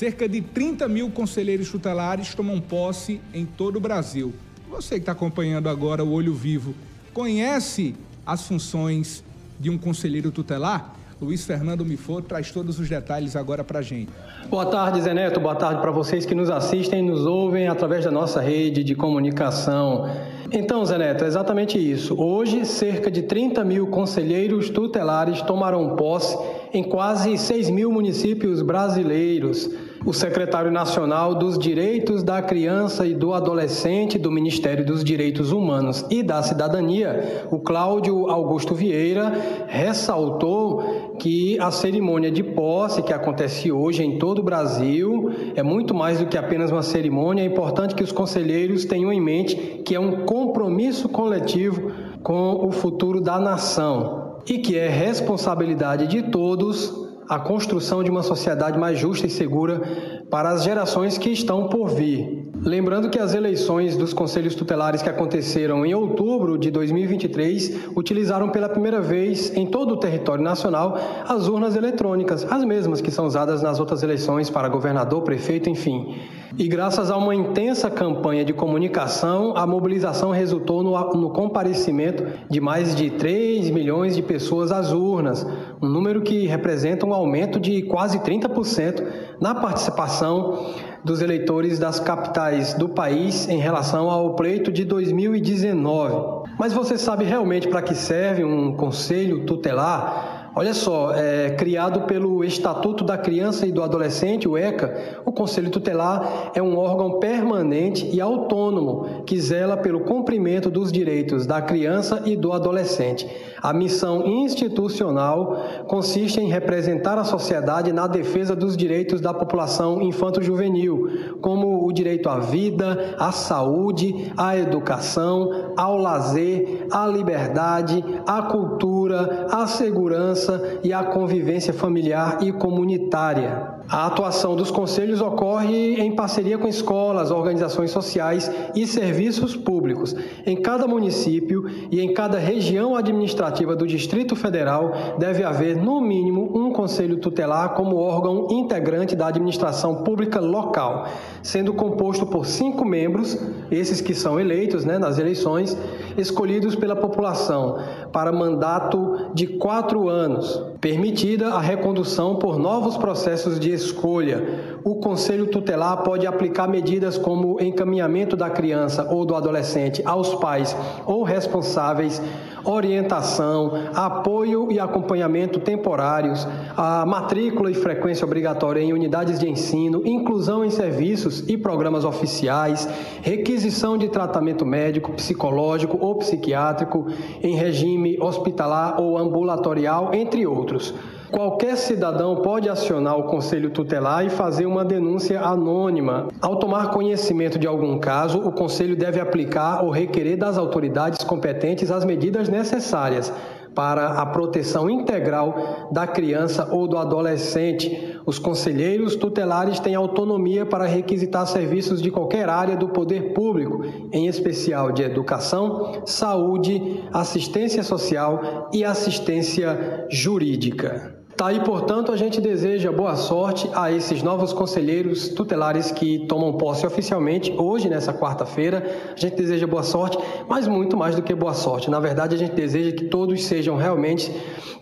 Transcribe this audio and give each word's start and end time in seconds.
Cerca 0.00 0.26
de 0.26 0.40
30 0.40 0.88
mil 0.88 1.10
conselheiros 1.10 1.70
tutelares 1.70 2.34
tomam 2.34 2.58
posse 2.58 3.20
em 3.34 3.44
todo 3.44 3.76
o 3.76 3.80
Brasil. 3.80 4.32
Você 4.70 4.94
que 4.94 5.00
está 5.00 5.12
acompanhando 5.12 5.68
agora 5.68 6.02
o 6.02 6.12
Olho 6.12 6.32
Vivo, 6.32 6.74
conhece 7.12 7.94
as 8.24 8.46
funções 8.46 9.22
de 9.60 9.68
um 9.68 9.76
conselheiro 9.76 10.30
tutelar? 10.30 10.96
Luiz 11.20 11.44
Fernando 11.44 11.84
Mifor 11.84 12.22
traz 12.22 12.50
todos 12.50 12.80
os 12.80 12.88
detalhes 12.88 13.36
agora 13.36 13.62
para 13.62 13.80
a 13.80 13.82
gente. 13.82 14.10
Boa 14.48 14.64
tarde, 14.64 15.02
Zé 15.02 15.12
Neto. 15.12 15.38
Boa 15.38 15.54
tarde 15.54 15.82
para 15.82 15.90
vocês 15.90 16.24
que 16.24 16.34
nos 16.34 16.48
assistem 16.48 17.00
e 17.00 17.10
nos 17.10 17.26
ouvem 17.26 17.68
através 17.68 18.02
da 18.02 18.10
nossa 18.10 18.40
rede 18.40 18.82
de 18.82 18.94
comunicação. 18.94 20.10
Então, 20.50 20.82
Zé 20.82 20.96
Neto, 20.96 21.24
é 21.24 21.26
exatamente 21.26 21.78
isso. 21.78 22.18
Hoje, 22.18 22.64
cerca 22.64 23.10
de 23.10 23.20
30 23.20 23.62
mil 23.66 23.86
conselheiros 23.88 24.70
tutelares 24.70 25.42
tomarão 25.42 25.94
posse 25.94 26.38
em 26.72 26.82
quase 26.82 27.36
6 27.36 27.68
mil 27.68 27.92
municípios 27.92 28.62
brasileiros 28.62 29.68
o 30.04 30.12
secretário 30.12 30.70
nacional 30.70 31.34
dos 31.34 31.58
Direitos 31.58 32.22
da 32.22 32.40
Criança 32.40 33.06
e 33.06 33.14
do 33.14 33.34
Adolescente 33.34 34.18
do 34.18 34.30
Ministério 34.30 34.84
dos 34.84 35.04
Direitos 35.04 35.52
Humanos 35.52 36.04
e 36.10 36.22
da 36.22 36.42
Cidadania, 36.42 37.46
o 37.50 37.58
Cláudio 37.58 38.30
Augusto 38.30 38.74
Vieira, 38.74 39.32
ressaltou 39.68 41.16
que 41.18 41.58
a 41.60 41.70
cerimônia 41.70 42.30
de 42.30 42.42
posse 42.42 43.02
que 43.02 43.12
acontece 43.12 43.70
hoje 43.70 44.02
em 44.02 44.18
todo 44.18 44.38
o 44.38 44.44
Brasil 44.44 45.30
é 45.54 45.62
muito 45.62 45.94
mais 45.94 46.18
do 46.18 46.26
que 46.26 46.38
apenas 46.38 46.70
uma 46.70 46.82
cerimônia. 46.82 47.42
É 47.42 47.46
importante 47.46 47.94
que 47.94 48.02
os 48.02 48.12
conselheiros 48.12 48.84
tenham 48.84 49.12
em 49.12 49.20
mente 49.20 49.54
que 49.84 49.94
é 49.94 50.00
um 50.00 50.24
compromisso 50.24 51.08
coletivo 51.08 51.92
com 52.22 52.66
o 52.66 52.70
futuro 52.70 53.20
da 53.20 53.38
nação 53.38 54.38
e 54.48 54.58
que 54.58 54.78
é 54.78 54.88
responsabilidade 54.88 56.06
de 56.06 56.22
todos 56.22 56.99
a 57.30 57.38
construção 57.38 58.02
de 58.02 58.10
uma 58.10 58.24
sociedade 58.24 58.76
mais 58.76 58.98
justa 58.98 59.24
e 59.24 59.30
segura 59.30 59.80
para 60.28 60.50
as 60.50 60.64
gerações 60.64 61.16
que 61.16 61.30
estão 61.30 61.68
por 61.68 61.88
vir. 61.88 62.50
Lembrando 62.60 63.08
que 63.08 63.20
as 63.20 63.34
eleições 63.34 63.96
dos 63.96 64.12
conselhos 64.12 64.56
tutelares 64.56 65.00
que 65.00 65.08
aconteceram 65.08 65.86
em 65.86 65.94
outubro 65.94 66.58
de 66.58 66.72
2023 66.72 67.90
utilizaram 67.96 68.48
pela 68.48 68.68
primeira 68.68 69.00
vez 69.00 69.56
em 69.56 69.64
todo 69.64 69.94
o 69.94 69.96
território 69.96 70.42
nacional 70.42 70.98
as 71.24 71.46
urnas 71.46 71.76
eletrônicas, 71.76 72.44
as 72.50 72.64
mesmas 72.64 73.00
que 73.00 73.12
são 73.12 73.26
usadas 73.26 73.62
nas 73.62 73.78
outras 73.78 74.02
eleições 74.02 74.50
para 74.50 74.68
governador, 74.68 75.22
prefeito, 75.22 75.70
enfim. 75.70 76.16
E 76.58 76.66
graças 76.66 77.10
a 77.10 77.16
uma 77.16 77.34
intensa 77.34 77.88
campanha 77.88 78.44
de 78.44 78.52
comunicação, 78.52 79.56
a 79.56 79.64
mobilização 79.66 80.30
resultou 80.30 80.82
no, 80.82 80.98
no 81.14 81.30
comparecimento 81.30 82.24
de 82.48 82.60
mais 82.60 82.94
de 82.94 83.10
3 83.10 83.70
milhões 83.70 84.16
de 84.16 84.22
pessoas 84.22 84.72
às 84.72 84.92
urnas, 84.92 85.46
um 85.80 85.88
número 85.88 86.22
que 86.22 86.46
representa 86.46 87.06
um 87.06 87.14
aumento 87.14 87.60
de 87.60 87.82
quase 87.82 88.18
30% 88.18 89.06
na 89.40 89.54
participação 89.54 90.74
dos 91.04 91.22
eleitores 91.22 91.78
das 91.78 92.00
capitais 92.00 92.74
do 92.74 92.88
país 92.88 93.48
em 93.48 93.58
relação 93.58 94.10
ao 94.10 94.34
pleito 94.34 94.72
de 94.72 94.84
2019. 94.84 96.50
Mas 96.58 96.72
você 96.72 96.98
sabe 96.98 97.24
realmente 97.24 97.68
para 97.68 97.80
que 97.80 97.94
serve 97.94 98.44
um 98.44 98.74
conselho 98.74 99.46
tutelar? 99.46 100.39
Olha 100.52 100.74
só, 100.74 101.14
é, 101.14 101.50
criado 101.50 102.02
pelo 102.02 102.42
Estatuto 102.42 103.04
da 103.04 103.16
Criança 103.16 103.66
e 103.66 103.72
do 103.72 103.84
Adolescente, 103.84 104.48
o 104.48 104.56
ECA, 104.56 105.20
o 105.24 105.30
Conselho 105.30 105.70
Tutelar 105.70 106.50
é 106.54 106.60
um 106.60 106.76
órgão 106.76 107.20
permanente 107.20 108.08
e 108.12 108.20
autônomo 108.20 109.22
que 109.24 109.40
zela 109.40 109.76
pelo 109.76 110.00
cumprimento 110.00 110.68
dos 110.68 110.90
direitos 110.90 111.46
da 111.46 111.62
criança 111.62 112.22
e 112.24 112.36
do 112.36 112.52
adolescente. 112.52 113.28
A 113.62 113.72
missão 113.72 114.26
institucional 114.26 115.84
consiste 115.86 116.40
em 116.40 116.48
representar 116.48 117.16
a 117.16 117.24
sociedade 117.24 117.92
na 117.92 118.08
defesa 118.08 118.56
dos 118.56 118.76
direitos 118.76 119.20
da 119.20 119.32
população 119.32 120.02
infanto-juvenil, 120.02 121.36
como 121.40 121.86
o 121.86 121.92
direito 121.92 122.28
à 122.28 122.40
vida, 122.40 123.14
à 123.18 123.30
saúde, 123.30 124.32
à 124.36 124.56
educação, 124.56 125.72
ao 125.76 125.96
lazer, 125.96 126.86
à 126.90 127.06
liberdade, 127.06 128.02
à 128.26 128.42
cultura, 128.42 128.99
à 129.12 129.66
segurança 129.66 130.78
e 130.82 130.92
à 130.92 131.02
convivência 131.04 131.72
familiar 131.72 132.38
e 132.42 132.52
comunitária. 132.52 133.79
A 133.90 134.06
atuação 134.06 134.54
dos 134.54 134.70
conselhos 134.70 135.20
ocorre 135.20 136.00
em 136.00 136.14
parceria 136.14 136.56
com 136.56 136.68
escolas, 136.68 137.32
organizações 137.32 137.90
sociais 137.90 138.48
e 138.72 138.86
serviços 138.86 139.56
públicos. 139.56 140.14
Em 140.46 140.62
cada 140.62 140.86
município 140.86 141.64
e 141.90 142.00
em 142.00 142.14
cada 142.14 142.38
região 142.38 142.94
administrativa 142.94 143.74
do 143.74 143.88
Distrito 143.88 144.36
Federal 144.36 144.92
deve 145.18 145.42
haver, 145.42 145.76
no 145.76 146.00
mínimo, 146.00 146.56
um 146.56 146.72
conselho 146.72 147.16
tutelar 147.16 147.74
como 147.74 147.96
órgão 147.96 148.46
integrante 148.52 149.16
da 149.16 149.26
administração 149.26 150.04
pública 150.04 150.38
local, 150.38 151.08
sendo 151.42 151.74
composto 151.74 152.24
por 152.24 152.46
cinco 152.46 152.84
membros, 152.84 153.36
esses 153.72 154.00
que 154.00 154.14
são 154.14 154.38
eleitos 154.38 154.84
né, 154.84 154.98
nas 154.98 155.18
eleições, 155.18 155.76
escolhidos 156.16 156.76
pela 156.76 156.94
população 156.94 157.76
para 158.12 158.30
mandato 158.30 159.30
de 159.34 159.48
quatro 159.48 160.08
anos, 160.08 160.62
permitida 160.80 161.48
a 161.48 161.60
recondução 161.60 162.36
por 162.36 162.56
novos 162.56 162.96
processos 162.96 163.58
de 163.58 163.79
escolha. 163.80 164.78
O 164.84 164.96
Conselho 164.96 165.46
Tutelar 165.46 166.02
pode 166.02 166.26
aplicar 166.26 166.68
medidas 166.68 167.18
como 167.18 167.60
encaminhamento 167.60 168.36
da 168.36 168.48
criança 168.48 169.08
ou 169.10 169.24
do 169.24 169.34
adolescente 169.34 170.02
aos 170.04 170.34
pais 170.36 170.76
ou 171.06 171.22
responsáveis, 171.22 172.22
orientação, 172.64 173.72
apoio 173.94 174.70
e 174.70 174.78
acompanhamento 174.78 175.60
temporários, 175.60 176.46
a 176.76 177.04
matrícula 177.06 177.70
e 177.70 177.74
frequência 177.74 178.24
obrigatória 178.24 178.80
em 178.80 178.92
unidades 178.92 179.38
de 179.38 179.48
ensino, 179.48 180.06
inclusão 180.06 180.64
em 180.64 180.70
serviços 180.70 181.48
e 181.48 181.56
programas 181.56 182.04
oficiais, 182.04 182.88
requisição 183.22 183.96
de 183.96 184.08
tratamento 184.08 184.64
médico, 184.66 185.12
psicológico 185.12 185.98
ou 186.00 186.16
psiquiátrico 186.16 187.06
em 187.42 187.54
regime 187.54 188.18
hospitalar 188.20 189.00
ou 189.00 189.16
ambulatorial, 189.16 190.12
entre 190.14 190.46
outros. 190.46 190.94
Qualquer 191.30 191.76
cidadão 191.76 192.42
pode 192.42 192.68
acionar 192.68 193.16
o 193.16 193.24
Conselho 193.24 193.70
Tutelar 193.70 194.26
e 194.26 194.30
fazer 194.30 194.66
uma 194.66 194.84
denúncia 194.84 195.40
anônima. 195.40 196.26
Ao 196.40 196.56
tomar 196.56 196.90
conhecimento 196.90 197.56
de 197.56 197.68
algum 197.68 197.98
caso, 198.00 198.40
o 198.40 198.50
Conselho 198.50 198.96
deve 198.96 199.20
aplicar 199.20 199.84
ou 199.84 199.90
requerer 199.90 200.36
das 200.36 200.58
autoridades 200.58 201.22
competentes 201.24 201.90
as 201.92 202.04
medidas 202.04 202.48
necessárias 202.48 203.32
para 203.74 204.08
a 204.08 204.26
proteção 204.26 204.90
integral 204.90 205.88
da 205.92 206.04
criança 206.04 206.68
ou 206.72 206.88
do 206.88 206.98
adolescente. 206.98 208.18
Os 208.26 208.38
conselheiros 208.38 209.14
tutelares 209.14 209.78
têm 209.78 209.94
autonomia 209.94 210.66
para 210.66 210.84
requisitar 210.84 211.46
serviços 211.46 212.02
de 212.02 212.10
qualquer 212.10 212.48
área 212.48 212.76
do 212.76 212.88
poder 212.88 213.32
público, 213.32 213.84
em 214.12 214.26
especial 214.26 214.90
de 214.90 215.04
educação, 215.04 216.02
saúde, 216.04 217.04
assistência 217.12 217.84
social 217.84 218.68
e 218.72 218.84
assistência 218.84 220.06
jurídica. 220.10 221.19
Tá 221.40 221.46
aí, 221.46 221.60
portanto, 221.60 222.12
a 222.12 222.16
gente 222.18 222.38
deseja 222.38 222.92
boa 222.92 223.16
sorte 223.16 223.66
a 223.72 223.90
esses 223.90 224.22
novos 224.22 224.52
conselheiros 224.52 225.30
tutelares 225.30 225.90
que 225.90 226.26
tomam 226.26 226.52
posse 226.52 226.86
oficialmente 226.86 227.50
hoje, 227.56 227.88
nessa 227.88 228.12
quarta-feira. 228.12 228.84
A 229.16 229.18
gente 229.18 229.36
deseja 229.36 229.66
boa 229.66 229.82
sorte, 229.82 230.18
mas 230.46 230.68
muito 230.68 230.98
mais 230.98 231.16
do 231.16 231.22
que 231.22 231.34
boa 231.34 231.54
sorte. 231.54 231.90
Na 231.90 231.98
verdade, 231.98 232.34
a 232.34 232.38
gente 232.38 232.52
deseja 232.52 232.92
que 232.92 233.06
todos 233.06 233.42
sejam 233.42 233.74
realmente 233.74 234.30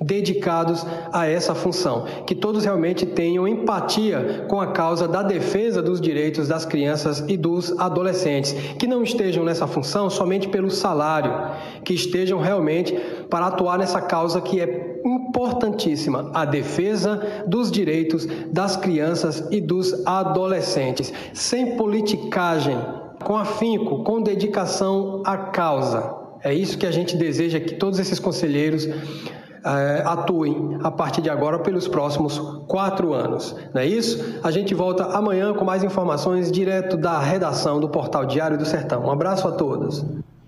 dedicados 0.00 0.84
a 1.12 1.28
essa 1.28 1.54
função, 1.54 2.06
que 2.26 2.34
todos 2.34 2.64
realmente 2.64 3.06
tenham 3.06 3.46
empatia 3.46 4.44
com 4.48 4.60
a 4.60 4.68
causa 4.68 5.06
da 5.06 5.22
defesa 5.22 5.80
dos 5.80 6.00
direitos 6.00 6.48
das 6.48 6.64
crianças 6.64 7.24
e 7.28 7.36
dos 7.36 7.78
adolescentes, 7.78 8.52
que 8.76 8.86
não 8.88 9.04
estejam 9.04 9.44
nessa 9.44 9.68
função 9.68 10.10
somente 10.10 10.48
pelo 10.48 10.72
salário, 10.72 11.32
que 11.84 11.94
estejam 11.94 12.40
realmente 12.40 12.96
para 13.30 13.46
atuar 13.46 13.78
nessa 13.78 14.00
causa 14.00 14.40
que 14.40 14.60
é 14.60 15.00
importantíssima, 15.04 16.30
a 16.34 16.44
defesa 16.44 17.44
dos 17.46 17.70
direitos 17.70 18.26
das 18.50 18.76
crianças 18.76 19.46
e 19.50 19.60
dos 19.60 20.06
adolescentes, 20.06 21.12
sem 21.32 21.76
politicagem, 21.76 22.78
com 23.24 23.36
afinco, 23.36 24.02
com 24.02 24.22
dedicação 24.22 25.22
à 25.24 25.36
causa. 25.36 26.14
É 26.42 26.54
isso 26.54 26.78
que 26.78 26.86
a 26.86 26.90
gente 26.90 27.16
deseja 27.16 27.58
que 27.58 27.74
todos 27.74 27.98
esses 27.98 28.18
conselheiros 28.18 28.88
é, 29.64 30.02
atuem 30.04 30.78
a 30.82 30.90
partir 30.90 31.20
de 31.20 31.28
agora 31.28 31.58
pelos 31.58 31.88
próximos 31.88 32.38
quatro 32.66 33.12
anos. 33.12 33.54
Não 33.74 33.80
é 33.80 33.86
isso? 33.86 34.38
A 34.42 34.50
gente 34.50 34.74
volta 34.74 35.04
amanhã 35.04 35.52
com 35.52 35.64
mais 35.64 35.82
informações 35.82 36.50
direto 36.50 36.96
da 36.96 37.18
redação 37.18 37.80
do 37.80 37.88
Portal 37.88 38.24
Diário 38.24 38.56
do 38.56 38.64
Sertão. 38.64 39.04
Um 39.04 39.10
abraço 39.10 39.48
a 39.48 39.52
todos. 39.52 40.04